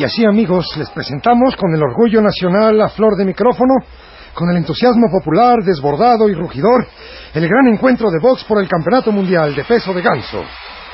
[0.00, 3.74] Y así, amigos, les presentamos con el orgullo nacional a flor de micrófono,
[4.32, 6.86] con el entusiasmo popular desbordado y rugidor,
[7.34, 10.42] el gran encuentro de box por el Campeonato Mundial de Peso de Ganso.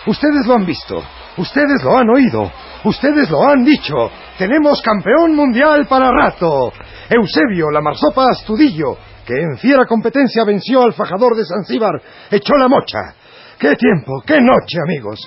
[0.08, 1.00] Ustedes lo han visto,
[1.36, 2.50] ustedes lo han oído,
[2.82, 3.94] ustedes lo han dicho.
[4.38, 6.72] Tenemos campeón mundial para rato.
[7.08, 11.92] Eusebio, la marsopa Astudillo, que en fiera competencia venció al fajador de Zanzíbar,
[12.28, 13.14] echó la mocha.
[13.56, 15.20] ¡Qué tiempo, qué noche, amigos!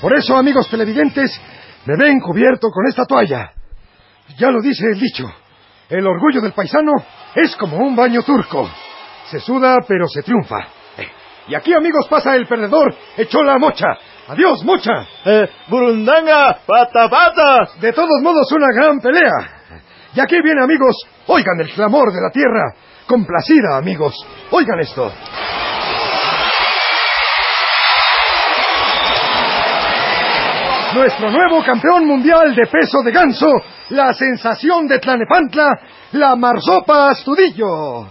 [0.00, 1.38] Por eso, amigos televidentes,
[1.86, 3.52] me ven cubierto con esta toalla.
[4.38, 5.24] Ya lo dice el dicho.
[5.88, 6.92] El orgullo del paisano
[7.34, 8.68] es como un baño turco.
[9.30, 10.58] Se suda, pero se triunfa.
[10.98, 11.08] Eh,
[11.48, 12.94] y aquí, amigos, pasa el perdedor.
[13.16, 13.86] Echó la mocha.
[14.28, 15.06] Adiós, mocha.
[15.24, 17.70] Eh, burundanga, pata pata.
[17.80, 19.30] De todos modos, una gran pelea.
[20.14, 22.74] Y aquí viene, amigos, oigan el clamor de la tierra.
[23.06, 24.14] Complacida, amigos.
[24.50, 25.12] Oigan esto.
[30.96, 33.46] Nuestro nuevo campeón mundial de peso de ganso,
[33.90, 35.78] la sensación de Tlanepantla,
[36.12, 38.10] la Marsopa Astudillo.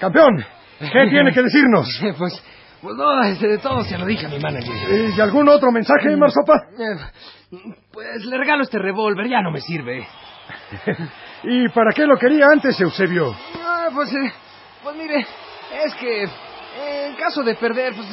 [0.00, 0.44] Campeón,
[0.80, 1.86] ¿qué tiene que decirnos?
[2.18, 2.42] Pues,
[2.82, 4.74] pues no, este, de todo se lo dije a mi manager.
[5.16, 6.54] ¿Y algún otro mensaje, Marsopa?
[6.76, 7.58] Eh,
[7.92, 10.04] Pues le regalo este revólver, ya no me sirve.
[11.44, 13.36] ¿Y para qué lo quería antes, Eusebio?
[13.64, 14.32] Ah, pues, eh,
[14.82, 15.24] pues mire,
[15.84, 18.08] es que en caso de perder, pues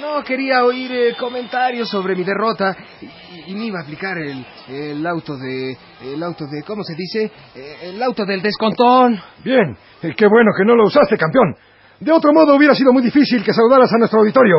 [0.00, 4.44] no quería oír eh, comentarios sobre mi derrota y, y me iba a aplicar el,
[4.68, 7.30] el auto de, el auto de, ¿cómo se dice?
[7.54, 9.20] Eh, el auto del descontón.
[9.44, 11.54] Bien, eh, qué bueno que no lo usaste, campeón.
[12.00, 14.56] De otro modo hubiera sido muy difícil que saludaras a nuestro auditorio.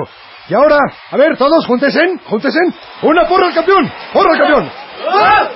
[0.47, 0.79] Y ahora,
[1.11, 2.73] a ver, todos, júntesen, júntesen.
[3.03, 4.71] Una porra al campeón, porra al campeón.
[5.03, 5.55] ¡Campeón!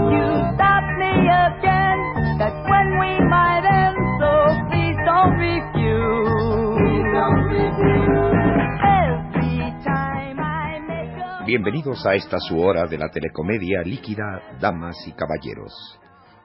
[11.53, 14.23] Bienvenidos a esta su hora de la telecomedia líquida,
[14.61, 15.99] damas y caballeros.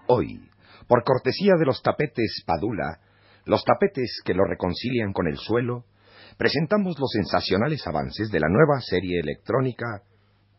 [0.08, 0.50] Hoy,
[0.88, 2.98] por cortesía de los tapetes Padula,
[3.44, 5.84] los tapetes que lo reconcilian con el suelo,
[6.36, 10.02] presentamos los sensacionales avances de la nueva serie electrónica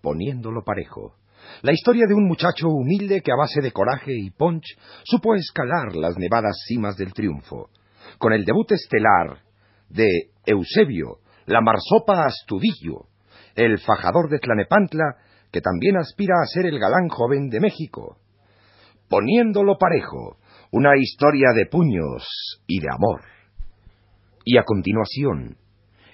[0.01, 1.15] Poniéndolo Parejo.
[1.61, 5.93] La historia de un muchacho humilde que a base de coraje y punch supo escalar
[5.93, 7.69] las nevadas cimas del triunfo.
[8.17, 9.41] Con el debut estelar
[9.89, 10.07] de
[10.45, 13.06] Eusebio, la marsopa Astudillo,
[13.57, 15.18] el fajador de Tlanepantla,
[15.51, 18.18] que también aspira a ser el galán joven de México.
[19.09, 20.38] Poniéndolo parejo,
[20.72, 22.23] una historia de puños
[22.68, 23.22] y de amor.
[24.45, 25.57] Y a continuación,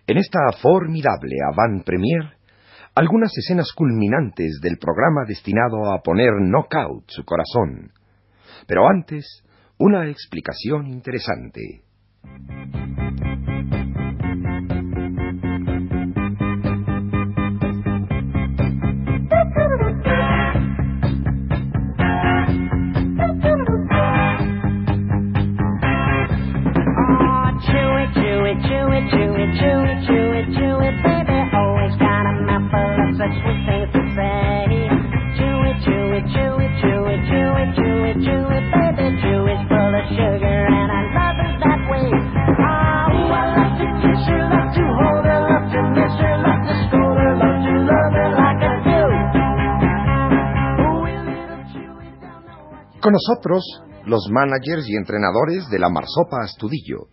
[0.08, 2.38] en esta formidable avant premier,
[2.96, 7.92] algunas escenas culminantes del programa destinado a poner knockout su corazón.
[8.68, 9.44] Pero antes,
[9.80, 11.84] una explicación interesante.
[53.04, 53.66] Con nosotros,
[54.06, 57.08] los managers y entrenadores de la Marsopa Astudillo,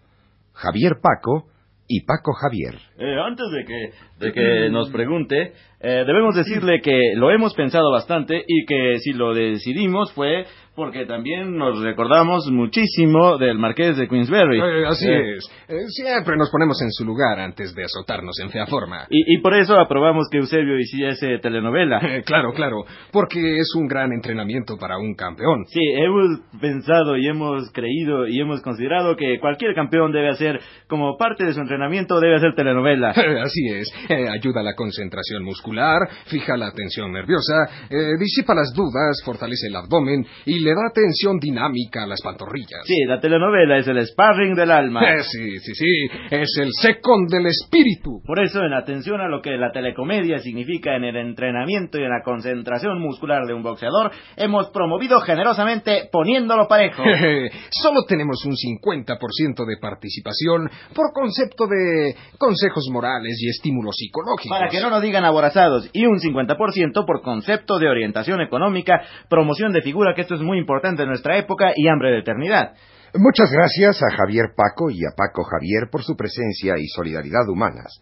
[0.53, 1.49] Javier Paco
[1.89, 2.77] y Paco Javier.
[2.97, 7.91] Eh, antes de que, de que nos pregunte, eh, debemos decirle que lo hemos pensado
[7.91, 10.45] bastante y que si lo decidimos fue
[10.75, 14.59] porque también nos recordamos muchísimo del Marqués de Queensberry.
[14.61, 15.51] Eh, así Eh, es.
[15.69, 19.07] Eh, siempre nos ponemos en su lugar antes de azotarnos en fea forma.
[19.11, 22.01] Y, y por eso aprobamos que Eusebio hiciese telenovela.
[22.11, 25.65] Eh, claro, claro, porque es un gran entrenamiento para un campeón.
[25.69, 30.59] Sí, hemos pensado y hemos creído y hemos considerado que cualquier campeón debe hacer,
[30.89, 33.11] como parte de su entrenamiento, debe hacer telenovela.
[33.45, 37.55] Así es, Eh, ayuda a la concentración muscular, fija la tensión nerviosa,
[37.91, 42.83] eh, disipa las dudas, fortalece el abdomen y le da tensión dinámica a las pantorrillas.
[42.85, 45.01] Sí, la telenovela es el sparring del alma.
[45.11, 48.23] Eh, sí, sí, sí, es el second del espíritu.
[48.25, 52.11] Por eso, en atención a lo que la telecomedia significa en el entrenamiento y en
[52.11, 57.03] la concentración muscular de un boxeador, hemos promovido generosamente poniéndolo parejo.
[57.71, 64.57] Solo tenemos un 50% de participación por concepto de consejos morales y estímulos psicológicos.
[64.57, 69.73] Para que no nos digan aborazados, y un 50% por concepto de orientación económica, promoción
[69.73, 72.75] de figura, que esto es muy importante en nuestra época, y hambre de eternidad.
[73.15, 78.01] Muchas gracias a Javier Paco y a Paco Javier por su presencia y solidaridad humanas.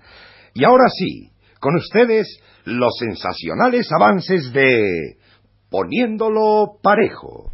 [0.54, 1.30] Y ahora sí,
[1.60, 5.16] con ustedes, los sensacionales avances de
[5.70, 7.52] Poniéndolo Parejo.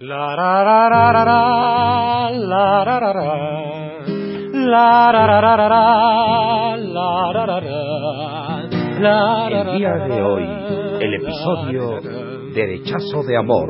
[0.00, 3.49] La ra ra ra ra ra, la ra ra ra.
[9.50, 10.44] El día de hoy,
[11.00, 12.30] el episodio ra.
[12.54, 13.68] Derechazo de Amor.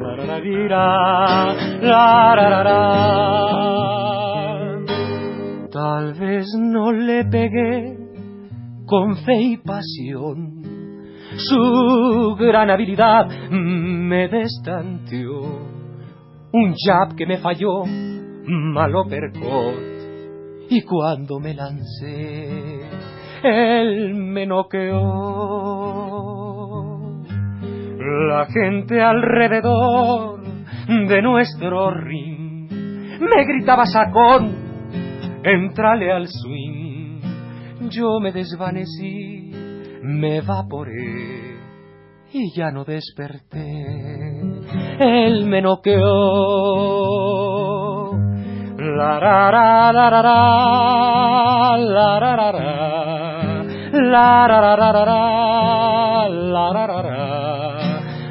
[5.70, 7.96] Tal vez no le pegué
[8.86, 10.60] con fe y pasión.
[11.36, 15.40] Su gran habilidad me destanteó.
[16.52, 19.99] Un jab que me falló, malo percot.
[20.70, 22.80] Y cuando me lancé,
[23.42, 25.00] él me noqueó.
[28.28, 30.40] La gente alrededor
[30.86, 32.70] de nuestro ring
[33.20, 34.54] me gritaba sacón,
[35.42, 37.20] entrale al swing.
[37.90, 39.50] Yo me desvanecí,
[40.04, 41.56] me evaporé
[42.32, 43.58] y ya no desperté.
[45.00, 46.00] Él me noqueó.
[49.00, 52.68] La ra ra ra ra ra, la ra ra ra,
[53.94, 57.20] la ra ra ra ra la ra ra ra,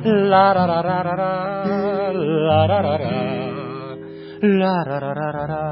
[0.06, 1.32] la ra ra ra ra
[2.14, 3.10] la ra ra ra,
[4.42, 5.64] la ra ra ra ra ra.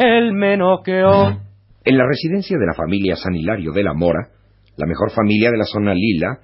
[0.00, 1.28] Él me noqueó.
[1.84, 4.30] En la residencia de la familia San Hilario de la Mora,
[4.76, 6.40] la mejor familia de la zona lila,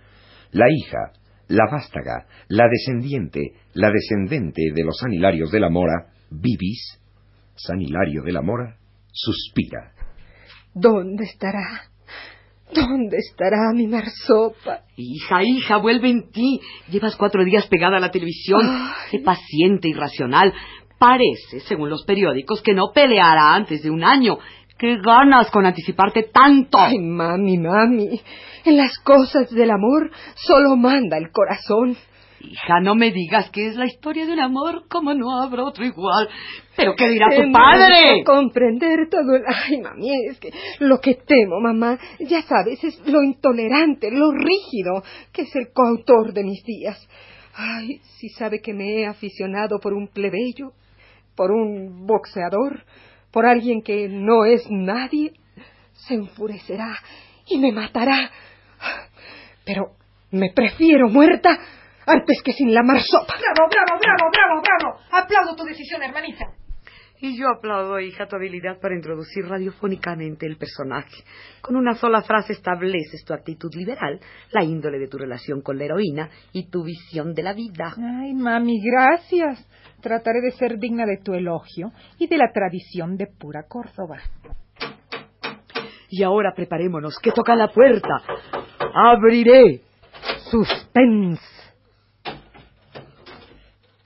[0.52, 1.10] la hija,
[1.48, 7.00] la vástaga, la descendiente, la descendente de los San Hilarios de la Mora, Bibis,
[7.54, 8.76] San Hilario de la Mora,
[9.12, 9.92] suspira.
[10.74, 11.88] ¿Dónde estará?
[12.72, 14.80] ¿Dónde estará mi marsopa?
[14.96, 16.60] Hija, hija, vuelve en ti.
[16.90, 18.60] Llevas cuatro días pegada a la televisión.
[18.64, 19.10] Ay.
[19.10, 20.52] Sé paciente y racional.
[20.98, 24.38] Parece, según los periódicos, que no peleará antes de un año.
[24.78, 26.78] ¿Qué ganas con anticiparte tanto?
[26.78, 28.20] Ay, mami, mami.
[28.64, 31.96] En las cosas del amor solo manda el corazón.
[32.40, 35.84] Hija, no me digas que es la historia de un amor como no habrá otro
[35.84, 36.28] igual.
[36.76, 38.22] ¿Pero qué dirá tu padre?
[38.24, 39.42] comprender todo el...
[39.46, 40.50] Ay, mami, es que
[40.80, 45.02] lo que temo, mamá, ya sabes, es lo intolerante, lo rígido,
[45.32, 47.08] que es el coautor de mis días.
[47.54, 50.72] Ay, si sabe que me he aficionado por un plebeyo,
[51.36, 52.84] por un boxeador,
[53.30, 55.32] por alguien que no es nadie,
[55.92, 56.96] se enfurecerá
[57.46, 58.30] y me matará.
[59.64, 59.96] Pero
[60.30, 61.58] me prefiero muerta
[62.06, 63.34] antes que sin la marsopa.
[63.38, 65.24] Bravo, bravo, bravo, bravo, bravo.
[65.24, 66.44] Aplaudo tu decisión, hermanita.
[67.20, 71.24] Y yo aplaudo, hija, tu habilidad para introducir radiofónicamente el personaje.
[71.62, 75.84] Con una sola frase estableces tu actitud liberal, la índole de tu relación con la
[75.84, 77.94] heroína y tu visión de la vida.
[77.96, 79.66] Ay, mami, gracias.
[80.02, 84.18] Trataré de ser digna de tu elogio y de la tradición de pura Córdoba.
[86.10, 88.22] Y ahora preparémonos, que toca la puerta.
[88.94, 89.80] Abriré.
[90.50, 91.42] Suspense.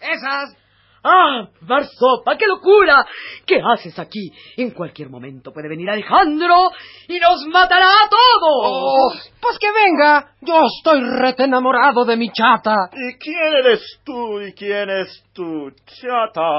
[0.01, 0.57] ¡Esas!
[1.05, 1.49] ¡Ah!
[1.61, 3.05] Marsopa, qué locura.
[3.47, 4.33] ¿Qué haces aquí?
[4.57, 6.71] En cualquier momento puede venir Alejandro
[7.07, 9.33] y nos matará a Oh, todos.
[9.41, 10.33] pues que venga.
[10.41, 12.75] Yo estoy rete enamorado de mi chata.
[12.93, 16.51] ¿Y quién eres tú y quién es tu chata?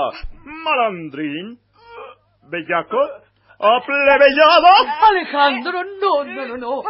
[0.43, 1.59] Malandrín,
[2.49, 2.97] bellaco,
[3.59, 4.67] aplebellado.
[5.09, 6.83] Alejandro, no, no, no, no.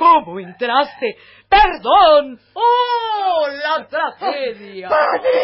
[0.00, 1.14] ¿Cómo entraste?
[1.46, 2.40] ¡Perdón!
[2.54, 4.88] ¡Oh, la tragedia!
[4.88, 5.42] ¡Padre!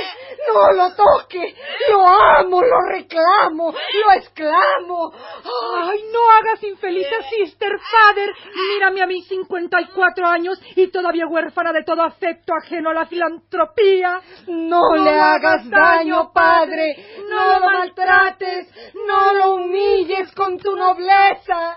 [0.49, 1.55] ¡No lo toque!
[1.91, 5.13] ¡Lo amo, lo reclamo, lo exclamo!
[5.13, 8.33] ¡Ay, no hagas infeliz a Sister Father!
[8.73, 14.23] Mírame a mis 54 años y todavía huérfana de todo afecto ajeno a la filantropía.
[14.47, 16.97] No, le hagas daño, padre.
[17.29, 18.95] No lo maltrates.
[19.07, 21.77] No lo humilles con tu nobleza.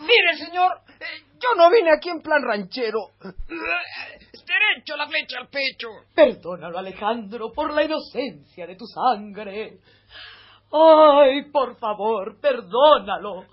[0.00, 0.87] Mire, señor,
[1.40, 3.10] yo no vine aquí en plan ranchero.
[3.18, 5.88] Derecho la flecha al pecho.
[6.14, 9.78] Perdónalo, Alejandro, por la inocencia de tu sangre.
[10.70, 13.44] Ay, por favor, perdónalo.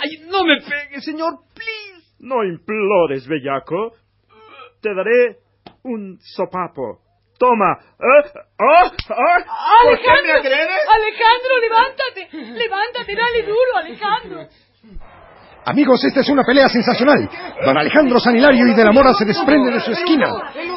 [0.00, 2.06] Ay, no me pegue, señor, please.
[2.20, 3.92] No implores, bellaco.
[4.80, 5.38] Te daré
[5.84, 7.00] un sopapo.
[7.38, 7.78] Toma.
[8.00, 8.30] ¿Eh?
[8.58, 8.90] ¿Ah?
[9.10, 9.84] ¿Ah?
[9.84, 10.80] ¿Por qué me agredes?
[10.88, 12.28] Alejandro, levántate.
[12.58, 14.48] Levántate, dale duro, Alejandro.
[15.68, 17.28] Amigos, esta es una pelea sensacional.
[17.62, 20.26] Don Alejandro Sanilario y de la Mora se desprende de su esquina,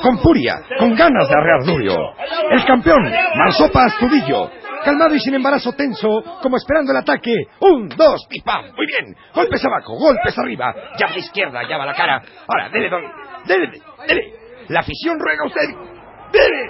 [0.01, 2.13] con furia, con ganas de arrear duro.
[2.51, 4.51] El campeón, Marsopa Astudillo,
[4.83, 7.33] calmado y sin embarazo tenso, como esperando el ataque.
[7.61, 8.43] Un, dos, pim.
[8.75, 9.15] Muy bien.
[9.33, 10.75] Golpes abajo, golpes arriba.
[10.99, 12.21] Ya a la izquierda, ya va la cara.
[12.45, 13.01] Ahora, dele, don.
[13.45, 13.71] Dele,
[14.05, 14.33] dele.
[14.67, 15.69] La afición ruega a usted.
[16.33, 16.67] Dele.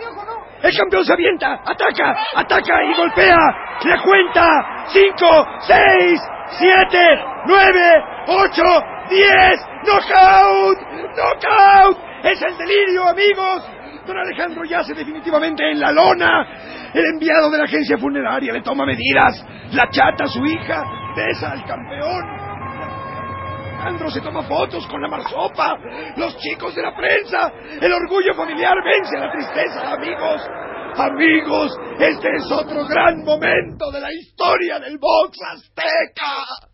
[0.62, 3.38] El campeón se avienta, ataca, ataca y golpea.
[3.84, 4.48] La cuenta.
[4.90, 8.64] Cinco, seis, siete, nueve, ocho,
[9.10, 9.60] diez.
[9.84, 10.78] ¡Knockout!
[11.16, 11.98] ¡Knockout!
[12.24, 13.70] ¡Es el delirio, amigos!
[14.06, 16.92] Don Alejandro yace definitivamente en la lona.
[16.94, 19.46] El enviado de la agencia funeraria le toma medidas.
[19.72, 20.84] La chata, su hija,
[21.16, 22.42] besa al campeón.
[23.82, 25.76] Alejandro se toma fotos con la marsopa.
[26.18, 27.52] Los chicos de la prensa.
[27.82, 30.48] El orgullo familiar vence a la tristeza, amigos.
[30.98, 36.71] Amigos, este es otro gran momento de la historia del box azteca.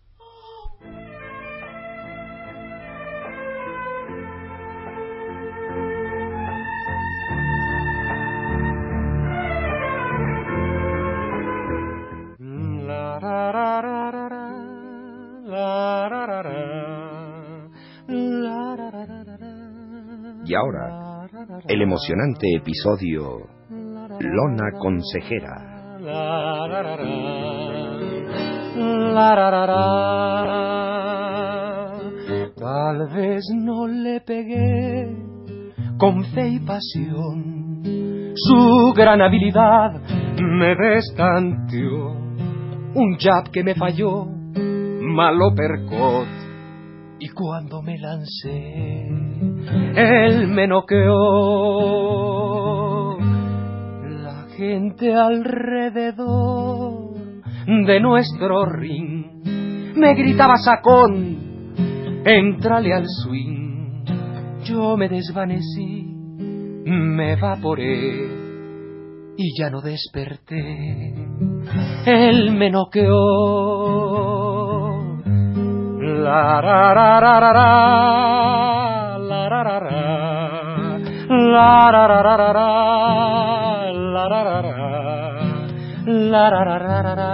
[20.58, 21.28] Ahora,
[21.68, 23.48] el emocionante episodio
[24.20, 25.78] Lona Consejera.
[32.56, 35.16] Tal vez no le pegué
[35.98, 37.84] con fe y pasión.
[38.36, 40.02] Su gran habilidad
[40.40, 42.16] me destanteó.
[42.96, 46.47] Un jab que me falló, malo percot.
[47.20, 49.08] Y cuando me lancé,
[49.96, 51.08] él me noqueó.
[53.20, 57.16] La gente alrededor
[57.66, 59.26] de nuestro ring
[59.96, 61.74] me gritaba sacón,
[62.24, 64.04] entrale al swing.
[64.64, 66.06] Yo me desvanecí,
[66.86, 68.28] me evaporé
[69.38, 71.14] y ya no desperté.
[72.06, 74.47] Él me noqueó.
[76.18, 80.98] La ra ra ra ra ra, la ra ra ra,
[81.30, 84.74] la ra ra ra ra ra, la ra ra ra,
[86.08, 87.32] la ra ra ra ra ra,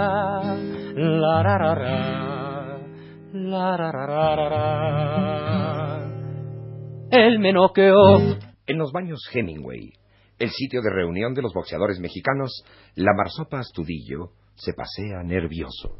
[0.96, 1.96] la ra ra ra,
[3.32, 4.64] la ra ra ra ra ra.
[7.10, 8.18] Él me noqueó.
[8.66, 9.92] En los baños Hemingway,
[10.38, 12.64] el sitio de reunión de los boxeadores mexicanos,
[12.96, 15.96] la marsopa Astudillo se pasea nervioso.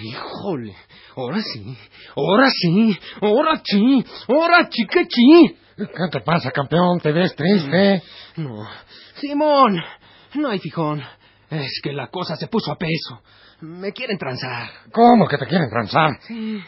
[0.00, 0.74] Híjole,
[1.16, 1.76] ahora sí,
[2.16, 5.56] ahora sí, ahora sí, ahora sí que sí.
[5.76, 7.00] ¿Qué te pasa, campeón?
[7.00, 8.02] ¿Te ves triste?
[8.36, 8.66] No,
[9.14, 9.80] Simón,
[10.34, 11.02] no hay fijón.
[11.50, 13.22] Es que la cosa se puso a peso.
[13.60, 14.68] Me quieren transar.
[14.92, 16.10] ¿Cómo que te quieren transar?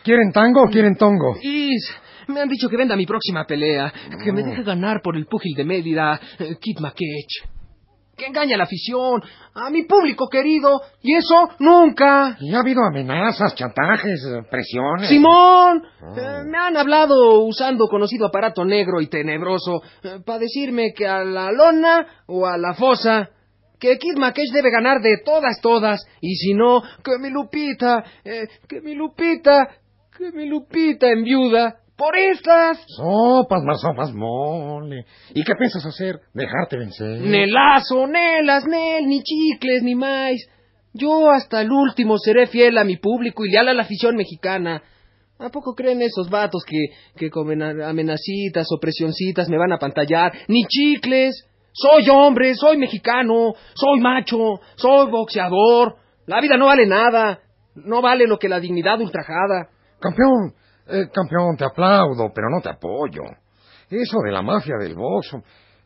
[0.02, 1.36] ¿Quieren tango o quieren tongo?
[1.40, 1.94] Is,
[2.28, 3.92] me han dicho que venda mi próxima pelea,
[4.24, 7.59] que me deje ganar por el púgil de Mérida, eh, Kid Makech.
[8.20, 9.22] Que engaña a la afición,
[9.54, 12.36] a mi público querido, y eso nunca.
[12.38, 15.08] Y ha habido amenazas, chantajes, eh, presiones.
[15.08, 15.82] Simón,
[16.18, 19.80] eh, me han hablado usando conocido aparato negro y tenebroso
[20.26, 23.30] para decirme que a la lona o a la fosa,
[23.78, 28.48] que Kid Makech debe ganar de todas, todas, y si no, que mi Lupita, eh,
[28.68, 29.66] que mi Lupita,
[30.14, 32.82] que mi Lupita en viuda, por estas.
[32.96, 35.04] Sopas, más sopas, mole.
[35.34, 36.20] ¿Y qué piensas hacer?
[36.32, 37.20] ¿Dejarte vencer?
[37.20, 40.32] Nelazo, nelas, nel, ni chicles, ni más.
[40.94, 44.82] Yo hasta el último seré fiel a mi público y leal a la afición mexicana.
[45.38, 46.78] ¿A poco creen esos vatos que,
[47.16, 50.32] que con mena- amenacitas o presioncitas me van a pantallar?
[50.48, 51.46] Ni chicles.
[51.72, 54.38] Soy hombre, soy mexicano, soy macho,
[54.76, 55.96] soy boxeador.
[56.26, 57.40] La vida no vale nada.
[57.74, 59.68] No vale lo que la dignidad ultrajada.
[60.00, 60.54] Campeón,
[60.90, 63.22] Eh, campeón, te aplaudo, pero no te apoyo.
[63.88, 65.34] Eso de la mafia del box,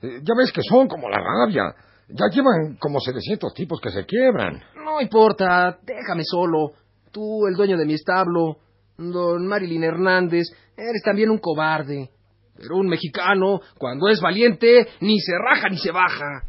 [0.02, 1.74] eh, ya ves que son como la rabia.
[2.08, 4.62] Ya llevan como 700 tipos que se quiebran.
[4.84, 6.72] No importa, déjame solo.
[7.10, 8.56] Tú, el dueño de mi establo,
[8.96, 12.10] don Marilyn Hernández, eres también un cobarde.
[12.56, 16.42] Pero un mexicano, cuando es valiente, ni se raja ni se baja.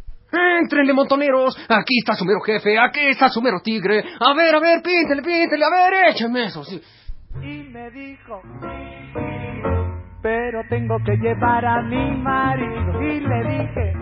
[0.61, 1.57] Entrenle, montoneros.
[1.69, 4.03] Aquí está su mero jefe, aquí está su mero tigre.
[4.19, 6.81] A ver, a ver, píntele, píntele, a ver, écheme eso, sí.
[7.41, 8.41] Y me dijo,
[10.21, 13.01] pero tengo que llevar a mi marido.
[13.01, 13.93] Y le dije,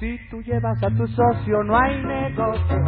[0.00, 2.84] si tú llevas a tu socio no hay negocio.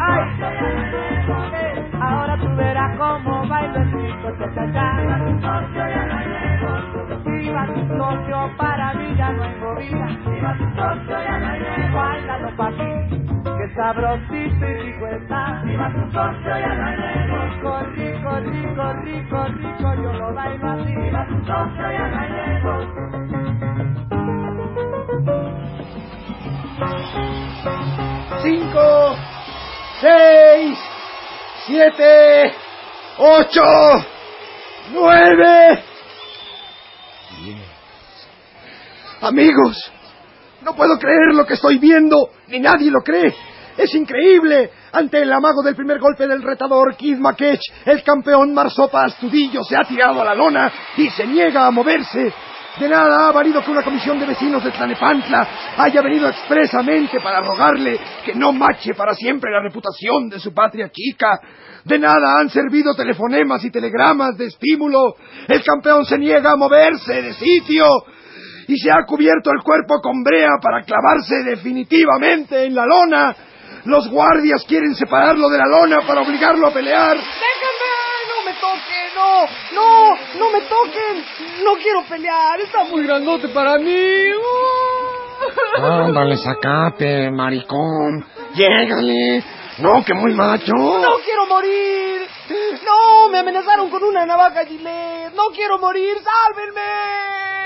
[0.00, 1.65] Ay,
[2.06, 4.88] ahora tú verás cómo baila el chico, cha, cha, cha.
[7.24, 10.08] Si va tu socio, para mí ya no hay movida.
[10.24, 11.94] Si va tu socio, ya no hay negocio.
[11.94, 12.92] Báilalo pa' aquí,
[13.58, 15.62] que sabrosito y rico está.
[15.62, 17.46] Si va tu socio, ya no hay negocio.
[17.96, 20.94] Rico, rico, rico, rico, yo lo bailo así.
[20.94, 23.02] Si va tu socio, ya no hay negocio.
[28.42, 29.16] Cinco,
[30.00, 30.78] seis,
[31.66, 32.54] siete,
[33.18, 33.62] ocho,
[34.92, 35.82] nueve,
[37.42, 37.58] diez.
[39.20, 39.92] Amigos,
[40.62, 43.34] no puedo creer lo que estoy viendo, ni nadie lo cree.
[43.76, 44.70] Es increíble.
[44.92, 49.76] Ante el amago del primer golpe del retador Keith McKetch, el campeón Marsopa Astudillo se
[49.76, 52.32] ha tirado a la lona y se niega a moverse.
[52.78, 57.40] De nada ha valido que una comisión de vecinos de Tlanepantla haya venido expresamente para
[57.40, 61.40] rogarle que no mache para siempre la reputación de su patria chica.
[61.84, 65.16] De nada han servido telefonemas y telegramas de estímulo.
[65.48, 67.86] El campeón se niega a moverse de sitio
[68.68, 73.34] y se ha cubierto el cuerpo con brea para clavarse definitivamente en la lona.
[73.86, 77.16] Los guardias quieren separarlo de la lona para obligarlo a pelear.
[78.56, 79.14] ¡No me toquen!
[79.14, 79.46] ¡No!
[79.74, 80.16] ¡No!
[80.38, 81.24] ¡No me toquen!
[81.64, 82.60] ¡No quiero pelear!
[82.60, 84.24] ¡Está muy grandote para mí!
[85.78, 88.24] Ándale, sacate, maricón.
[88.54, 89.44] Llégale.
[89.78, 90.72] No, que muy macho.
[90.72, 92.26] ¡No quiero morir!
[92.84, 93.28] ¡No!
[93.28, 95.34] Me amenazaron con una navaja gilet.
[95.34, 96.16] ¡No quiero morir!
[96.16, 97.65] ¡Sálvenme!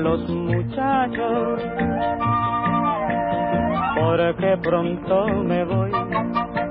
[0.00, 1.62] Los muchachos,
[4.00, 5.90] porque pronto me voy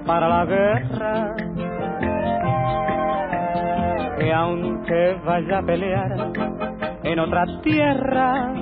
[0.06, 1.36] para la guerra.
[4.20, 6.32] Que aunque vaya a pelear
[7.04, 8.54] en otra tierra,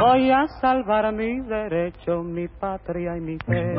[0.00, 3.74] voy a salvar mi derecho, mi patria y mi fe.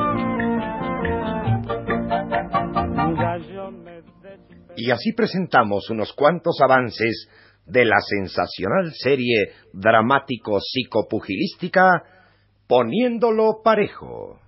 [4.75, 7.27] Y así presentamos unos cuantos avances
[7.67, 12.03] de la sensacional serie dramático-psicopugilística
[12.67, 14.39] Poniéndolo parejo.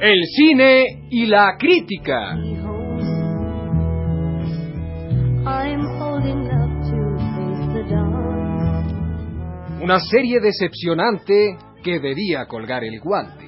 [0.00, 2.36] El cine y la crítica.
[9.80, 13.41] Una serie decepcionante que debía colgar el guante.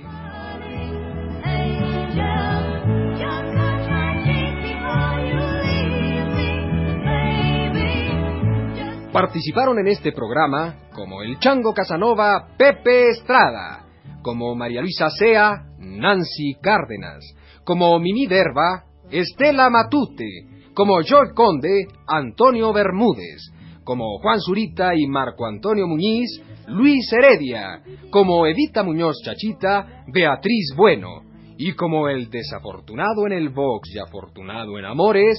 [9.14, 13.84] Participaron en este programa como el Chango Casanova Pepe Estrada,
[14.22, 17.24] como María Luisa Sea Nancy Cárdenas,
[17.62, 20.26] como Mimi Derba Estela Matute,
[20.74, 23.52] como George Conde Antonio Bermúdez,
[23.84, 31.22] como Juan Zurita y Marco Antonio Muñiz Luis Heredia, como Evita Muñoz Chachita Beatriz Bueno,
[31.56, 35.38] y como el desafortunado en el box y afortunado en amores